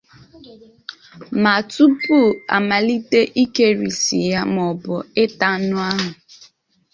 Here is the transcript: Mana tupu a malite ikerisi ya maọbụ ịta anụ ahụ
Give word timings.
Mana 1.41 1.63
tupu 1.71 2.17
a 2.55 2.57
malite 2.67 3.19
ikerisi 3.43 4.17
ya 4.33 4.41
maọbụ 4.53 4.93
ịta 5.23 5.47
anụ 5.55 5.77
ahụ 5.89 6.09